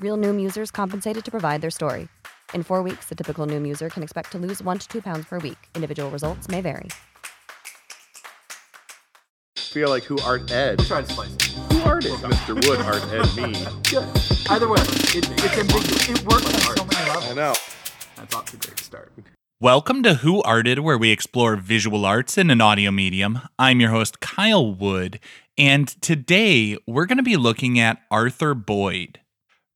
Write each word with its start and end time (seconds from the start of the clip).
Real 0.00 0.16
Noom 0.16 0.40
users 0.40 0.70
compensated 0.70 1.26
to 1.26 1.30
provide 1.30 1.60
their 1.60 1.70
story. 1.70 2.08
In 2.54 2.62
four 2.62 2.82
weeks, 2.82 3.10
the 3.10 3.14
typical 3.14 3.46
Noom 3.46 3.68
user 3.68 3.90
can 3.90 4.02
expect 4.02 4.32
to 4.32 4.38
lose 4.38 4.62
one 4.62 4.78
to 4.78 4.88
two 4.88 5.02
pounds 5.02 5.26
per 5.26 5.38
week. 5.38 5.58
Individual 5.74 6.10
results 6.10 6.48
may 6.48 6.62
vary. 6.62 6.88
feel 9.56 9.90
like 9.90 10.02
who 10.02 10.18
art 10.22 10.50
Ed. 10.50 10.80
Try 10.80 11.02
to 11.02 11.12
slice 11.12 11.34
it. 11.34 11.42
Who 11.72 11.80
art 11.82 12.04
it? 12.04 12.12
Mr. 12.12 12.54
Wood 12.66 12.80
art 12.80 13.04
Ed 13.12 13.28
me. 13.36 13.52
Good. 13.88 14.08
Either 14.50 14.68
way, 14.68 14.80
it, 14.80 15.30
it's 15.30 15.58
ambiguous. 15.58 16.08
It 16.08 16.26
works 16.26 16.46
on 16.46 16.76
so 16.76 16.84
many 16.86 17.08
levels. 17.08 17.30
I 17.30 17.34
know. 17.34 17.54
That's 18.16 18.34
off 18.34 18.46
to 18.46 18.56
a 18.56 18.58
great 18.58 18.80
start. 18.80 19.12
Welcome 19.60 20.02
to 20.04 20.14
Who 20.14 20.42
Arted, 20.42 20.78
where 20.78 20.96
we 20.96 21.10
explore 21.10 21.56
visual 21.56 22.06
arts 22.06 22.38
in 22.38 22.50
an 22.50 22.62
audio 22.62 22.90
medium. 22.90 23.42
I'm 23.58 23.78
your 23.80 23.90
host, 23.90 24.18
Kyle 24.18 24.74
Wood, 24.74 25.20
and 25.58 25.86
today 26.00 26.78
we're 26.86 27.06
going 27.06 27.18
to 27.18 27.22
be 27.22 27.36
looking 27.36 27.78
at 27.78 28.00
Arthur 28.10 28.54
Boyd. 28.54 29.20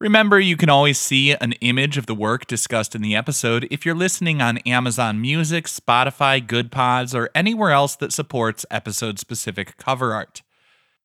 Remember, 0.05 0.39
you 0.39 0.59
can 0.59 0.69
always 0.69 0.99
see 0.99 1.33
an 1.33 1.53
image 1.63 1.97
of 1.97 2.05
the 2.05 2.15
work 2.15 2.47
discussed 2.47 2.95
in 2.95 3.01
the 3.01 3.17
episode 3.17 3.67
if 3.71 3.87
you're 3.87 3.95
listening 3.95 4.43
on 4.43 4.59
Amazon 4.59 5.19
Music, 5.19 5.65
Spotify, 5.65 6.47
Good 6.47 6.71
Pods, 6.71 7.15
or 7.15 7.31
anywhere 7.35 7.71
else 7.71 7.97
that 7.97 8.13
supports 8.13 8.67
episode 8.71 9.19
specific 9.19 9.79
cover 9.79 10.13
art. 10.13 10.43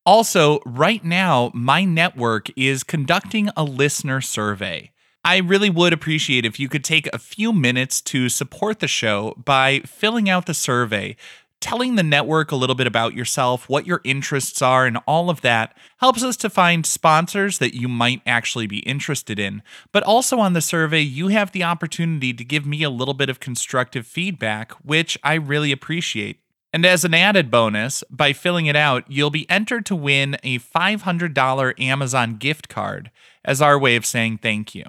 Also, 0.04 0.60
right 0.66 1.02
now, 1.02 1.50
my 1.54 1.82
network 1.82 2.48
is 2.58 2.84
conducting 2.84 3.48
a 3.56 3.64
listener 3.64 4.20
survey. 4.20 4.90
I 5.24 5.38
really 5.38 5.70
would 5.70 5.94
appreciate 5.94 6.44
if 6.44 6.60
you 6.60 6.68
could 6.68 6.84
take 6.84 7.06
a 7.06 7.18
few 7.18 7.54
minutes 7.54 8.02
to 8.02 8.28
support 8.28 8.80
the 8.80 8.88
show 8.88 9.34
by 9.42 9.80
filling 9.80 10.28
out 10.28 10.44
the 10.44 10.52
survey 10.52 11.16
telling 11.60 11.94
the 11.94 12.02
network 12.02 12.50
a 12.50 12.56
little 12.56 12.74
bit 12.74 12.86
about 12.86 13.14
yourself, 13.14 13.68
what 13.68 13.86
your 13.86 14.00
interests 14.04 14.62
are, 14.62 14.86
and 14.86 14.98
all 15.06 15.30
of 15.30 15.42
that 15.42 15.76
helps 15.98 16.22
us 16.22 16.36
to 16.38 16.50
find 16.50 16.86
sponsors 16.86 17.58
that 17.58 17.74
you 17.74 17.88
might 17.88 18.22
actually 18.26 18.66
be 18.66 18.78
interested 18.80 19.38
in. 19.38 19.62
But 19.92 20.02
also 20.02 20.38
on 20.38 20.54
the 20.54 20.60
survey, 20.60 21.00
you 21.00 21.28
have 21.28 21.52
the 21.52 21.64
opportunity 21.64 22.32
to 22.32 22.44
give 22.44 22.66
me 22.66 22.82
a 22.82 22.90
little 22.90 23.14
bit 23.14 23.28
of 23.28 23.40
constructive 23.40 24.06
feedback, 24.06 24.72
which 24.84 25.18
I 25.22 25.34
really 25.34 25.72
appreciate. 25.72 26.40
And 26.72 26.86
as 26.86 27.04
an 27.04 27.14
added 27.14 27.50
bonus, 27.50 28.04
by 28.10 28.32
filling 28.32 28.66
it 28.66 28.76
out, 28.76 29.04
you'll 29.08 29.30
be 29.30 29.48
entered 29.50 29.84
to 29.86 29.96
win 29.96 30.36
a 30.42 30.60
$500 30.60 31.80
Amazon 31.80 32.36
gift 32.36 32.68
card 32.68 33.10
as 33.44 33.60
our 33.60 33.78
way 33.78 33.96
of 33.96 34.06
saying 34.06 34.38
thank 34.38 34.74
you. 34.74 34.84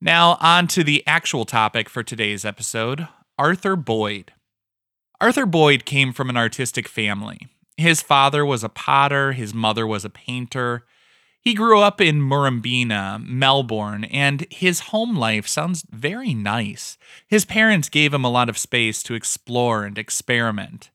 Now, 0.00 0.36
on 0.40 0.66
to 0.68 0.84
the 0.84 1.02
actual 1.06 1.44
topic 1.44 1.88
for 1.88 2.02
today's 2.02 2.44
episode 2.44 3.08
Arthur 3.38 3.76
Boyd. 3.76 4.32
Arthur 5.20 5.46
Boyd 5.46 5.86
came 5.86 6.12
from 6.12 6.28
an 6.28 6.36
artistic 6.36 6.86
family. 6.86 7.48
His 7.78 8.02
father 8.02 8.44
was 8.44 8.62
a 8.62 8.68
potter, 8.68 9.32
his 9.32 9.54
mother 9.54 9.86
was 9.86 10.04
a 10.04 10.10
painter. 10.10 10.84
He 11.40 11.54
grew 11.54 11.80
up 11.80 12.00
in 12.00 12.20
Murrumbeena, 12.20 13.24
Melbourne, 13.24 14.04
and 14.04 14.46
his 14.50 14.80
home 14.80 15.16
life 15.16 15.46
sounds 15.46 15.86
very 15.90 16.34
nice. 16.34 16.98
His 17.28 17.44
parents 17.46 17.88
gave 17.88 18.12
him 18.12 18.24
a 18.24 18.30
lot 18.30 18.48
of 18.50 18.58
space 18.58 19.02
to 19.04 19.14
explore 19.14 19.84
and 19.84 19.96
experiment. 19.96 20.90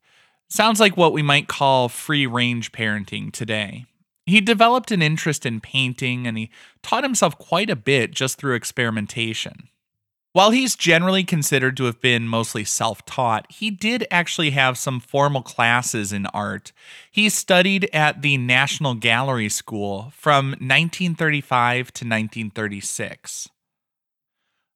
Sounds 0.49 0.79
like 0.79 0.97
what 0.97 1.13
we 1.13 1.23
might 1.23 1.47
call 1.47 1.89
free 1.89 2.27
range 2.27 2.71
parenting 2.71 3.31
today. 3.31 3.85
He 4.27 4.39
developed 4.39 4.91
an 4.91 5.01
interest 5.01 5.47
in 5.47 5.61
painting 5.61 6.27
and 6.27 6.37
he 6.37 6.51
taught 6.83 7.03
himself 7.03 7.37
quite 7.39 7.69
a 7.71 7.75
bit 7.75 8.11
just 8.11 8.37
through 8.37 8.53
experimentation. 8.53 9.69
While 10.33 10.51
he's 10.51 10.77
generally 10.77 11.25
considered 11.25 11.75
to 11.75 11.83
have 11.85 11.99
been 11.99 12.25
mostly 12.25 12.63
self 12.63 13.05
taught, 13.05 13.51
he 13.51 13.69
did 13.69 14.07
actually 14.09 14.51
have 14.51 14.77
some 14.77 15.01
formal 15.01 15.41
classes 15.41 16.13
in 16.13 16.25
art. 16.27 16.71
He 17.11 17.27
studied 17.27 17.89
at 17.91 18.21
the 18.21 18.37
National 18.37 18.95
Gallery 18.95 19.49
School 19.49 20.13
from 20.15 20.51
1935 20.51 21.87
to 21.87 22.05
1936. 22.05 23.49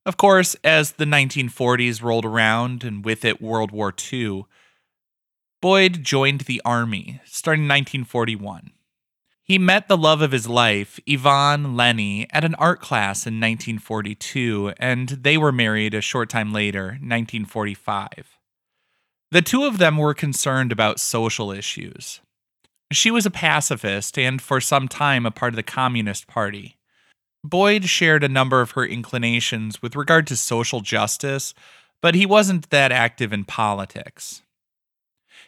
Of 0.04 0.18
course, 0.18 0.56
as 0.62 0.92
the 0.92 1.06
1940s 1.06 2.02
rolled 2.02 2.26
around 2.26 2.84
and 2.84 3.02
with 3.02 3.24
it 3.24 3.40
World 3.40 3.70
War 3.70 3.94
II, 4.12 4.44
Boyd 5.62 6.04
joined 6.04 6.42
the 6.42 6.60
Army 6.66 7.20
starting 7.24 7.64
in 7.64 7.68
1941. 7.68 8.72
He 9.46 9.58
met 9.58 9.86
the 9.86 9.96
love 9.96 10.22
of 10.22 10.32
his 10.32 10.48
life, 10.48 10.98
Yvonne 11.06 11.76
Lennie, 11.76 12.26
at 12.32 12.44
an 12.44 12.56
art 12.56 12.80
class 12.80 13.28
in 13.28 13.34
1942, 13.34 14.72
and 14.76 15.10
they 15.10 15.38
were 15.38 15.52
married 15.52 15.94
a 15.94 16.00
short 16.00 16.28
time 16.28 16.52
later, 16.52 16.98
1945. 17.00 18.36
The 19.30 19.42
two 19.42 19.62
of 19.62 19.78
them 19.78 19.98
were 19.98 20.14
concerned 20.14 20.72
about 20.72 20.98
social 20.98 21.52
issues. 21.52 22.20
She 22.90 23.12
was 23.12 23.24
a 23.24 23.30
pacifist 23.30 24.18
and 24.18 24.42
for 24.42 24.60
some 24.60 24.88
time 24.88 25.24
a 25.24 25.30
part 25.30 25.52
of 25.52 25.56
the 25.56 25.62
Communist 25.62 26.26
Party. 26.26 26.76
Boyd 27.44 27.84
shared 27.84 28.24
a 28.24 28.28
number 28.28 28.60
of 28.60 28.72
her 28.72 28.84
inclinations 28.84 29.80
with 29.80 29.94
regard 29.94 30.26
to 30.26 30.36
social 30.36 30.80
justice, 30.80 31.54
but 32.02 32.16
he 32.16 32.26
wasn't 32.26 32.70
that 32.70 32.90
active 32.90 33.32
in 33.32 33.44
politics. 33.44 34.42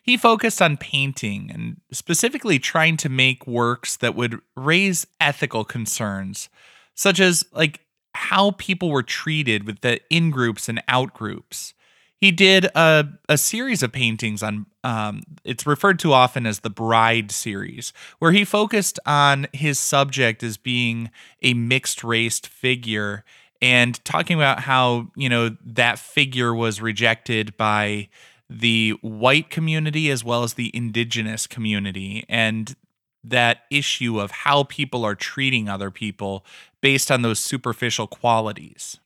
He 0.09 0.17
focused 0.17 0.63
on 0.63 0.79
painting 0.79 1.51
and 1.53 1.83
specifically 1.93 2.59
trying 2.59 2.97
to 2.97 3.11
make 3.11 3.47
works 3.47 3.95
that 3.97 4.15
would 4.15 4.41
raise 4.57 5.07
ethical 5.21 5.67
concerns, 5.67 6.49
such 6.95 7.21
as 7.21 7.45
like 7.53 7.81
how 8.15 8.53
people 8.53 8.89
were 8.89 9.03
treated 9.03 9.67
with 9.67 9.83
the 9.83 10.01
in 10.09 10.31
groups 10.31 10.67
and 10.67 10.83
out 10.89 11.13
groups. 11.13 11.75
He 12.17 12.31
did 12.31 12.65
a, 12.75 13.07
a 13.29 13.37
series 13.37 13.83
of 13.83 13.93
paintings 13.93 14.43
on, 14.43 14.65
um, 14.83 15.21
it's 15.45 15.67
referred 15.67 15.99
to 15.99 16.15
often 16.15 16.47
as 16.47 16.61
the 16.61 16.71
Bride 16.71 17.31
series, 17.31 17.93
where 18.19 18.33
he 18.33 18.47
focused 18.47 18.99
on 19.05 19.47
his 19.53 19.79
subject 19.79 20.43
as 20.43 20.57
being 20.57 21.11
a 21.43 21.53
mixed 21.53 22.03
race 22.03 22.39
figure 22.39 23.25
and 23.61 24.03
talking 24.07 24.39
about 24.39 24.61
how, 24.61 25.09
you 25.17 25.29
know, 25.29 25.55
that 25.67 25.99
figure 25.99 26.55
was 26.55 26.81
rejected 26.81 27.59
by 27.59 28.09
the 28.50 28.91
white 29.03 29.50
community 29.50 30.10
as 30.10 30.25
well 30.25 30.42
as 30.42 30.54
the 30.54 30.75
indigenous 30.75 31.47
community 31.47 32.25
and 32.28 32.76
that 33.22 33.62
issue 33.70 34.20
of 34.20 34.31
how 34.31 34.62
people 34.64 35.04
are 35.04 35.14
treating 35.14 35.69
other 35.69 35.91
people 35.91 36.44
based 36.81 37.10
on 37.10 37.22
those 37.22 37.38
superficial 37.38 38.06
qualities. 38.06 38.98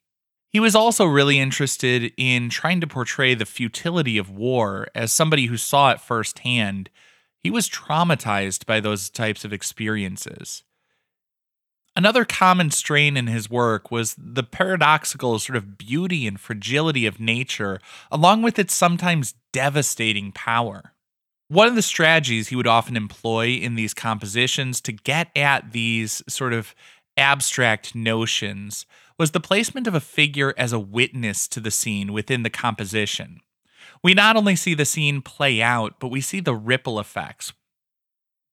He 0.51 0.61
was 0.61 0.75
also 0.75 1.07
really 1.07 1.39
interested 1.39 2.13
in 2.17 2.51
trying 2.51 2.81
to 2.83 2.87
portray 2.87 3.35
the 3.35 3.47
futility 3.47 4.19
of 4.19 4.31
war 4.31 4.87
as 4.95 5.11
somebody 5.11 5.47
who 5.47 5.57
saw 5.57 5.91
it 5.93 6.01
firsthand. 6.01 6.91
He 7.41 7.51
was 7.51 7.71
traumatized 7.71 8.67
by 8.67 8.79
those 8.79 9.09
types 9.09 9.45
of 9.45 9.53
experiences. 9.53 10.63
Another 11.95 12.25
common 12.25 12.71
strain 12.71 13.17
in 13.17 13.27
his 13.27 13.51
work 13.51 13.91
was 13.91 14.17
the 14.17 14.43
paradoxical 14.43 15.39
sort 15.39 15.57
of 15.57 15.77
beauty 15.77 16.27
and 16.27 16.41
fragility 16.41 17.05
of 17.05 17.21
nature, 17.21 17.81
along 18.11 18.43
with 18.43 18.59
its 18.59 18.73
sometimes 18.73 19.35
devastating 19.53 20.33
power. 20.33 20.95
One 21.49 21.69
of 21.69 21.75
the 21.75 21.83
strategies 21.83 22.49
he 22.49 22.57
would 22.57 22.67
often 22.67 22.97
employ 22.97 23.49
in 23.49 23.75
these 23.75 23.93
compositions 23.93 24.81
to 24.83 24.93
get 24.93 25.29
at 25.37 25.73
these 25.73 26.23
sort 26.27 26.55
of 26.55 26.75
abstract 27.19 27.95
notions 27.95 28.87
was 29.19 29.33
the 29.33 29.41
placement 29.41 29.87
of 29.87 29.95
a 29.95 30.01
figure 30.01 30.55
as 30.57 30.73
a 30.73 30.81
witness 30.81 31.47
to 31.49 31.61
the 31.61 31.71
scene 31.71 32.15
within 32.15 32.43
the 32.43 32.49
composition. 32.49 33.41
We 34.03 34.15
not 34.15 34.35
only 34.35 34.57
see 34.57 34.73
the 34.73 34.87
scene 34.87 35.21
play 35.21 35.61
out, 35.61 36.01
but 36.01 36.09
we 36.09 36.23
see 36.23 36.41
the 36.41 36.55
ripple 36.55 36.99
effects, 36.99 37.53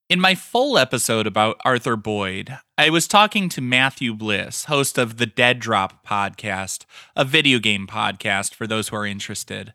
In 0.09 0.19
my 0.19 0.33
full 0.33 0.79
episode 0.79 1.27
about 1.27 1.61
Arthur 1.63 1.95
Boyd, 1.95 2.57
I 2.79 2.89
was 2.89 3.07
talking 3.07 3.47
to 3.49 3.61
Matthew 3.61 4.15
Bliss, 4.15 4.65
host 4.65 4.97
of 4.97 5.17
the 5.17 5.27
Dead 5.27 5.59
Drop 5.59 6.03
podcast, 6.03 6.85
a 7.15 7.23
video 7.23 7.59
game 7.59 7.85
podcast 7.85 8.55
for 8.55 8.65
those 8.65 8.87
who 8.87 8.95
are 8.95 9.05
interested. 9.05 9.71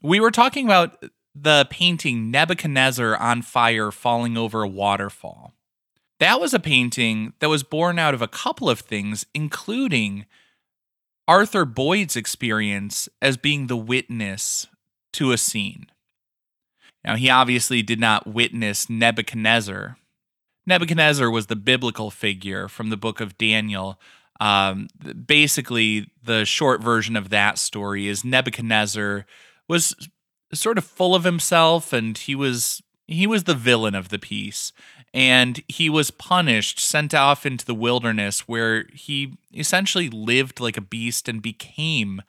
We 0.00 0.20
were 0.20 0.30
talking 0.30 0.64
about 0.64 1.04
the 1.34 1.66
painting 1.70 2.30
Nebuchadnezzar 2.30 3.16
on 3.16 3.42
Fire 3.42 3.90
Falling 3.90 4.36
Over 4.36 4.62
a 4.62 4.68
Waterfall. 4.68 5.54
That 6.20 6.40
was 6.40 6.54
a 6.54 6.60
painting 6.60 7.32
that 7.40 7.48
was 7.48 7.64
born 7.64 7.98
out 7.98 8.14
of 8.14 8.22
a 8.22 8.28
couple 8.28 8.70
of 8.70 8.78
things, 8.78 9.26
including 9.34 10.26
Arthur 11.26 11.64
Boyd's 11.64 12.14
experience 12.14 13.08
as 13.20 13.36
being 13.36 13.66
the 13.66 13.76
witness 13.76 14.68
to 15.14 15.32
a 15.32 15.36
scene. 15.36 15.88
Now, 17.08 17.16
he 17.16 17.30
obviously 17.30 17.80
did 17.80 17.98
not 17.98 18.26
witness 18.26 18.90
Nebuchadnezzar. 18.90 19.96
Nebuchadnezzar 20.66 21.30
was 21.30 21.46
the 21.46 21.56
biblical 21.56 22.10
figure 22.10 22.68
from 22.68 22.90
the 22.90 22.98
book 22.98 23.22
of 23.22 23.38
Daniel. 23.38 23.98
Um, 24.40 24.88
basically, 25.26 26.10
the 26.22 26.44
short 26.44 26.82
version 26.82 27.16
of 27.16 27.30
that 27.30 27.56
story 27.56 28.08
is 28.08 28.26
Nebuchadnezzar 28.26 29.24
was 29.68 29.94
sort 30.52 30.76
of 30.76 30.84
full 30.84 31.14
of 31.14 31.24
himself, 31.24 31.94
and 31.94 32.18
he 32.18 32.34
was 32.34 32.82
he 33.06 33.26
was 33.26 33.44
the 33.44 33.54
villain 33.54 33.94
of 33.94 34.10
the 34.10 34.18
piece, 34.18 34.74
and 35.14 35.62
he 35.66 35.88
was 35.88 36.10
punished, 36.10 36.78
sent 36.78 37.14
off 37.14 37.46
into 37.46 37.64
the 37.64 37.74
wilderness, 37.74 38.40
where 38.40 38.84
he 38.92 39.38
essentially 39.54 40.10
lived 40.10 40.60
like 40.60 40.76
a 40.76 40.82
beast 40.82 41.26
and 41.26 41.40
became 41.40 42.20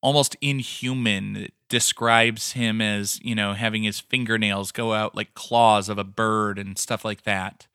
almost 0.00 0.38
inhuman. 0.40 1.48
Describes 1.70 2.52
him 2.52 2.82
as, 2.82 3.18
you 3.22 3.34
know, 3.34 3.54
having 3.54 3.84
his 3.84 3.98
fingernails 3.98 4.72
go 4.72 4.92
out 4.92 5.14
like 5.14 5.32
claws 5.32 5.88
of 5.88 5.96
a 5.96 6.04
bird 6.04 6.58
and 6.58 6.76
stuff 6.76 7.02
like 7.04 7.22
that. 7.22 7.66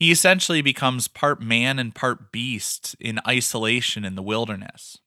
He 0.00 0.10
essentially 0.10 0.62
becomes 0.62 1.06
part 1.06 1.40
man 1.40 1.78
and 1.78 1.94
part 1.94 2.32
beast 2.32 2.96
in 2.98 3.20
isolation 3.28 4.04
in 4.04 4.16
the 4.16 4.22
wilderness. 4.22 4.98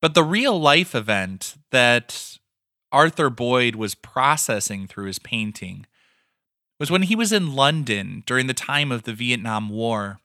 But 0.00 0.14
the 0.14 0.24
real 0.24 0.58
life 0.58 0.94
event 0.94 1.56
that 1.70 2.38
Arthur 2.90 3.28
Boyd 3.28 3.74
was 3.74 3.94
processing 3.94 4.86
through 4.86 5.06
his 5.06 5.18
painting 5.18 5.84
was 6.78 6.90
when 6.90 7.02
he 7.02 7.16
was 7.16 7.32
in 7.32 7.54
London 7.54 8.22
during 8.24 8.46
the 8.46 8.54
time 8.54 8.90
of 8.90 9.02
the 9.02 9.12
Vietnam 9.12 9.68
War. 9.68 10.20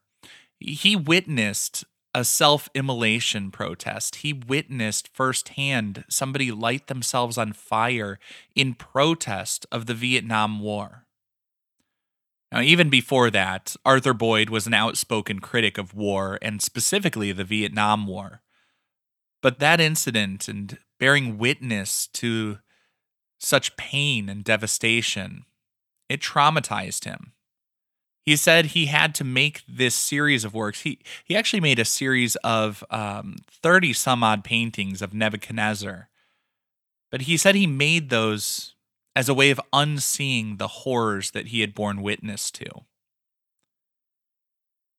He 0.59 0.95
witnessed 0.95 1.83
a 2.13 2.23
self 2.23 2.69
immolation 2.73 3.51
protest. 3.51 4.17
He 4.17 4.33
witnessed 4.33 5.09
firsthand 5.13 6.05
somebody 6.09 6.51
light 6.51 6.87
themselves 6.87 7.37
on 7.37 7.53
fire 7.53 8.19
in 8.55 8.73
protest 8.73 9.65
of 9.71 9.85
the 9.85 9.93
Vietnam 9.93 10.59
War. 10.59 11.05
Now, 12.51 12.61
even 12.61 12.89
before 12.89 13.29
that, 13.29 13.75
Arthur 13.85 14.13
Boyd 14.13 14.49
was 14.49 14.65
an 14.65 14.73
outspoken 14.73 15.39
critic 15.39 15.77
of 15.77 15.93
war 15.93 16.39
and 16.41 16.61
specifically 16.61 17.31
the 17.31 17.43
Vietnam 17.43 18.07
War. 18.07 18.41
But 19.41 19.59
that 19.59 19.79
incident 19.79 20.47
and 20.47 20.79
bearing 20.99 21.37
witness 21.37 22.07
to 22.07 22.59
such 23.39 23.77
pain 23.77 24.27
and 24.29 24.43
devastation, 24.43 25.45
it 26.09 26.21
traumatized 26.21 27.05
him. 27.05 27.33
He 28.25 28.35
said 28.35 28.67
he 28.67 28.85
had 28.87 29.15
to 29.15 29.23
make 29.23 29.63
this 29.67 29.95
series 29.95 30.45
of 30.45 30.53
works. 30.53 30.81
He 30.81 30.99
he 31.23 31.35
actually 31.35 31.61
made 31.61 31.79
a 31.79 31.85
series 31.85 32.35
of 32.37 32.83
um, 32.89 33.37
thirty 33.49 33.93
some 33.93 34.23
odd 34.23 34.43
paintings 34.43 35.01
of 35.01 35.13
Nebuchadnezzar, 35.13 36.09
but 37.11 37.21
he 37.21 37.37
said 37.37 37.55
he 37.55 37.67
made 37.67 38.09
those 38.09 38.75
as 39.15 39.29
a 39.29 39.33
way 39.33 39.49
of 39.49 39.61
unseeing 39.73 40.57
the 40.57 40.67
horrors 40.67 41.31
that 41.31 41.47
he 41.47 41.61
had 41.61 41.73
borne 41.73 42.01
witness 42.01 42.51
to. 42.51 42.69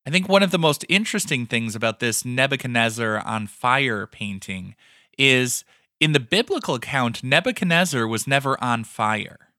I 0.06 0.10
think 0.10 0.28
one 0.28 0.42
of 0.42 0.50
the 0.50 0.58
most 0.58 0.84
interesting 0.88 1.46
things 1.46 1.76
about 1.76 2.00
this 2.00 2.24
Nebuchadnezzar 2.24 3.20
on 3.20 3.46
fire 3.46 4.06
painting 4.06 4.74
is 5.16 5.64
in 6.00 6.12
the 6.12 6.20
biblical 6.20 6.74
account, 6.74 7.22
Nebuchadnezzar 7.22 8.06
was 8.06 8.26
never 8.26 8.62
on 8.64 8.84
fire. 8.84 9.52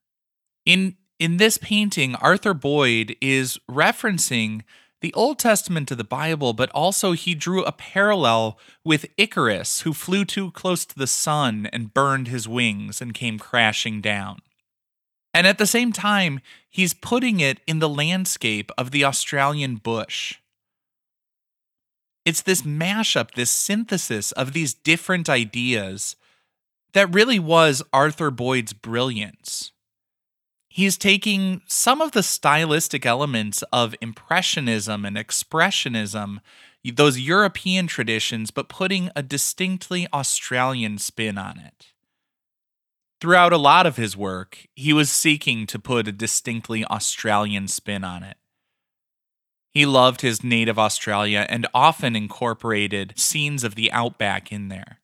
In 0.66 0.96
in 1.22 1.36
this 1.36 1.56
painting, 1.56 2.16
Arthur 2.16 2.52
Boyd 2.52 3.14
is 3.20 3.56
referencing 3.70 4.62
the 5.02 5.14
Old 5.14 5.38
Testament 5.38 5.86
to 5.86 5.94
the 5.94 6.02
Bible, 6.02 6.52
but 6.52 6.68
also 6.70 7.12
he 7.12 7.36
drew 7.36 7.62
a 7.62 7.70
parallel 7.70 8.58
with 8.84 9.06
Icarus, 9.16 9.82
who 9.82 9.92
flew 9.92 10.24
too 10.24 10.50
close 10.50 10.84
to 10.84 10.98
the 10.98 11.06
sun 11.06 11.68
and 11.72 11.94
burned 11.94 12.26
his 12.26 12.48
wings 12.48 13.00
and 13.00 13.14
came 13.14 13.38
crashing 13.38 14.00
down. 14.00 14.40
And 15.32 15.46
at 15.46 15.58
the 15.58 15.66
same 15.66 15.92
time, 15.92 16.40
he's 16.68 16.92
putting 16.92 17.38
it 17.38 17.60
in 17.68 17.78
the 17.78 17.88
landscape 17.88 18.72
of 18.76 18.90
the 18.90 19.04
Australian 19.04 19.76
bush. 19.76 20.38
It's 22.24 22.42
this 22.42 22.62
mashup, 22.62 23.34
this 23.34 23.52
synthesis 23.52 24.32
of 24.32 24.54
these 24.54 24.74
different 24.74 25.30
ideas 25.30 26.16
that 26.94 27.14
really 27.14 27.38
was 27.38 27.80
Arthur 27.92 28.32
Boyd's 28.32 28.72
brilliance 28.72 29.70
he's 30.72 30.96
taking 30.96 31.60
some 31.66 32.00
of 32.00 32.12
the 32.12 32.22
stylistic 32.22 33.04
elements 33.04 33.62
of 33.72 33.94
Impressionism 34.00 35.04
and 35.04 35.16
Expressionism, 35.16 36.38
those 36.94 37.20
European 37.20 37.86
traditions, 37.86 38.50
but 38.50 38.70
putting 38.70 39.10
a 39.14 39.22
distinctly 39.22 40.08
Australian 40.14 40.96
spin 40.96 41.36
on 41.36 41.58
it. 41.58 41.92
Throughout 43.20 43.52
a 43.52 43.58
lot 43.58 43.86
of 43.86 43.96
his 43.96 44.16
work, 44.16 44.66
he 44.74 44.94
was 44.94 45.10
seeking 45.10 45.66
to 45.66 45.78
put 45.78 46.08
a 46.08 46.12
distinctly 46.12 46.84
Australian 46.86 47.68
spin 47.68 48.02
on 48.02 48.22
it. 48.22 48.38
He 49.72 49.84
loved 49.84 50.22
his 50.22 50.42
native 50.42 50.78
Australia 50.78 51.46
and 51.48 51.66
often 51.74 52.16
incorporated 52.16 53.12
scenes 53.16 53.62
of 53.62 53.74
the 53.74 53.92
outback 53.92 54.50
in 54.50 54.68
there. 54.68 55.00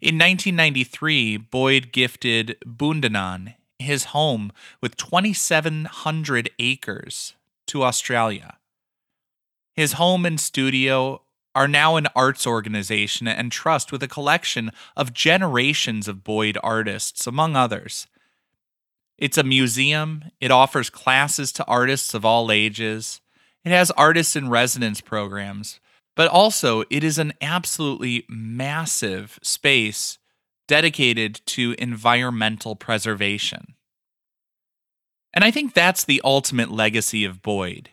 In 0.00 0.16
1993, 0.16 1.36
Boyd 1.36 1.92
gifted 1.92 2.56
Bundanon, 2.66 3.54
his 3.78 4.04
home 4.06 4.52
with 4.80 4.96
2,700 4.96 6.50
acres 6.58 7.34
to 7.66 7.82
Australia. 7.82 8.56
His 9.74 9.94
home 9.94 10.24
and 10.24 10.40
studio 10.40 11.22
are 11.54 11.68
now 11.68 11.96
an 11.96 12.06
arts 12.14 12.46
organization 12.46 13.26
and 13.26 13.50
trust 13.50 13.90
with 13.90 14.02
a 14.02 14.08
collection 14.08 14.70
of 14.96 15.12
generations 15.12 16.06
of 16.06 16.22
Boyd 16.22 16.58
artists, 16.62 17.26
among 17.26 17.56
others. 17.56 18.06
It's 19.18 19.38
a 19.38 19.42
museum, 19.42 20.24
it 20.40 20.50
offers 20.50 20.90
classes 20.90 21.52
to 21.52 21.64
artists 21.64 22.12
of 22.12 22.24
all 22.24 22.52
ages, 22.52 23.20
it 23.64 23.70
has 23.70 23.90
artists 23.92 24.36
in 24.36 24.50
residence 24.50 25.00
programs, 25.00 25.80
but 26.14 26.28
also 26.28 26.84
it 26.90 27.02
is 27.02 27.18
an 27.18 27.32
absolutely 27.40 28.24
massive 28.28 29.38
space 29.42 30.18
dedicated 30.66 31.40
to 31.46 31.74
environmental 31.78 32.76
preservation. 32.76 33.74
And 35.32 35.44
I 35.44 35.50
think 35.50 35.74
that's 35.74 36.04
the 36.04 36.20
ultimate 36.24 36.70
legacy 36.70 37.24
of 37.24 37.42
Boyd. 37.42 37.90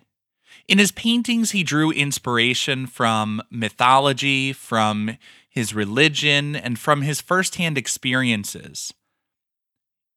In 0.68 0.78
his 0.78 0.92
paintings, 0.92 1.52
he 1.52 1.64
drew 1.64 1.92
inspiration 1.92 2.88
from 2.88 3.42
mythology, 3.52 4.54
from 4.54 5.18
his 5.50 5.74
religion, 5.74 6.56
and 6.56 6.80
from 6.80 7.02
his 7.02 7.22
firsthand 7.22 7.78
experiences. 7.78 8.94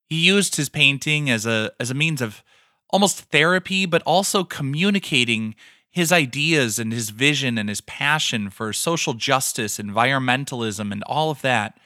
He 0.08 0.24
used 0.24 0.54
his 0.54 0.68
painting 0.68 1.28
as 1.28 1.46
a, 1.46 1.72
as 1.80 1.90
a 1.90 1.94
means 1.94 2.22
of 2.22 2.44
almost 2.90 3.22
therapy, 3.22 3.86
but 3.86 4.02
also 4.02 4.44
communicating 4.44 5.56
his 5.90 6.12
ideas 6.12 6.78
and 6.78 6.92
his 6.92 7.10
vision 7.10 7.58
and 7.58 7.68
his 7.68 7.80
passion 7.80 8.50
for 8.50 8.72
social 8.72 9.14
justice, 9.14 9.78
environmentalism, 9.78 10.92
and 10.92 11.02
all 11.04 11.30
of 11.30 11.42
that 11.42 11.76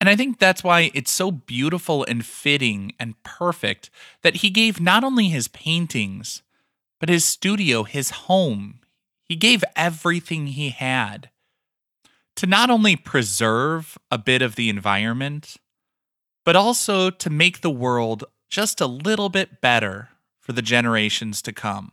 and 0.00 0.08
I 0.08 0.16
think 0.16 0.38
that's 0.38 0.62
why 0.62 0.90
it's 0.94 1.10
so 1.10 1.30
beautiful 1.30 2.04
and 2.04 2.24
fitting 2.24 2.92
and 3.00 3.20
perfect 3.22 3.90
that 4.22 4.36
he 4.36 4.50
gave 4.50 4.80
not 4.80 5.04
only 5.04 5.28
his 5.28 5.48
paintings, 5.48 6.42
but 7.00 7.08
his 7.08 7.24
studio, 7.24 7.82
his 7.84 8.10
home. 8.10 8.80
He 9.24 9.36
gave 9.36 9.64
everything 9.74 10.48
he 10.48 10.70
had 10.70 11.30
to 12.36 12.46
not 12.46 12.70
only 12.70 12.96
preserve 12.96 13.96
a 14.10 14.18
bit 14.18 14.42
of 14.42 14.54
the 14.54 14.68
environment, 14.68 15.56
but 16.44 16.54
also 16.54 17.10
to 17.10 17.30
make 17.30 17.60
the 17.60 17.70
world 17.70 18.24
just 18.48 18.80
a 18.80 18.86
little 18.86 19.28
bit 19.28 19.60
better 19.60 20.10
for 20.38 20.52
the 20.52 20.62
generations 20.62 21.42
to 21.42 21.52
come. 21.52 21.92